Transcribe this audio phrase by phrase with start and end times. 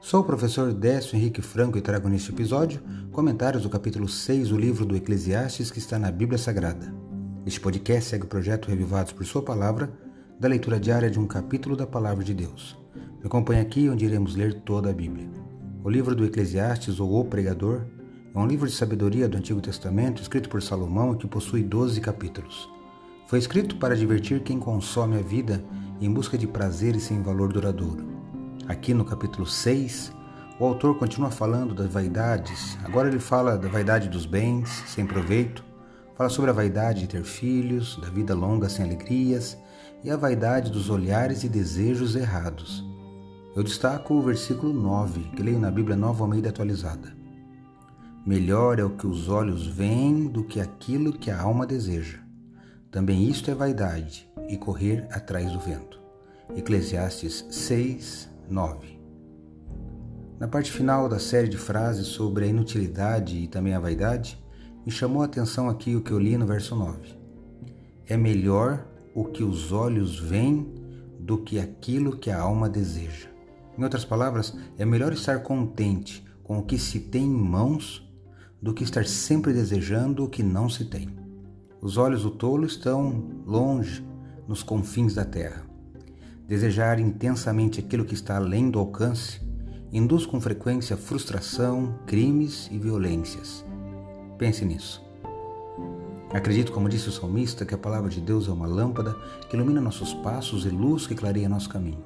[0.00, 2.80] Sou o professor Décio Henrique Franco e trago neste episódio
[3.10, 6.94] comentários do capítulo 6 do livro do Eclesiastes que está na Bíblia Sagrada.
[7.44, 9.90] Este podcast segue o projeto Revivados por Sua Palavra,
[10.38, 12.78] da leitura diária de um capítulo da Palavra de Deus.
[12.94, 15.28] Me acompanhe aqui onde iremos ler toda a Bíblia.
[15.82, 17.86] O livro do Eclesiastes, ou O Pregador,
[18.34, 22.00] é um livro de sabedoria do Antigo Testamento escrito por Salomão e que possui 12
[22.00, 22.70] capítulos.
[23.26, 25.64] Foi escrito para divertir quem consome a vida
[26.00, 28.15] em busca de prazeres sem valor duradouro.
[28.68, 30.12] Aqui no capítulo 6,
[30.58, 32.76] o autor continua falando das vaidades.
[32.84, 35.64] Agora ele fala da vaidade dos bens, sem proveito,
[36.16, 39.56] fala sobre a vaidade de ter filhos, da vida longa sem alegrias
[40.02, 42.84] e a vaidade dos olhares e desejos errados.
[43.54, 47.16] Eu destaco o versículo 9, que leio na Bíblia Nova Almeida atualizada.
[48.26, 52.18] Melhor é o que os olhos veem do que aquilo que a alma deseja.
[52.90, 56.00] Também isto é vaidade e correr atrás do vento.
[56.56, 58.98] Eclesiastes 6, 9.
[60.38, 64.38] Na parte final da série de frases sobre a inutilidade e também a vaidade,
[64.84, 67.18] me chamou a atenção aqui o que eu li no verso 9.
[68.06, 70.72] É melhor o que os olhos veem
[71.18, 73.28] do que aquilo que a alma deseja.
[73.78, 78.06] Em outras palavras, é melhor estar contente com o que se tem em mãos
[78.60, 81.08] do que estar sempre desejando o que não se tem.
[81.80, 84.06] Os olhos do tolo estão longe,
[84.46, 85.64] nos confins da terra.
[86.46, 89.40] Desejar intensamente aquilo que está além do alcance
[89.92, 93.64] induz com frequência frustração, crimes e violências.
[94.38, 95.04] Pense nisso.
[96.32, 99.16] Acredito, como disse o salmista, que a palavra de Deus é uma lâmpada
[99.48, 102.04] que ilumina nossos passos e luz que clareia nosso caminho.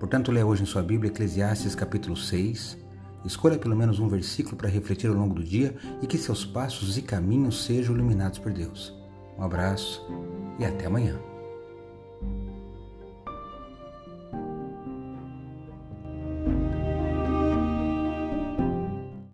[0.00, 2.78] Portanto, leia hoje em sua Bíblia Eclesiastes capítulo 6.
[3.24, 6.98] Escolha pelo menos um versículo para refletir ao longo do dia e que seus passos
[6.98, 8.92] e caminhos sejam iluminados por Deus.
[9.38, 10.04] Um abraço
[10.58, 11.16] e até amanhã.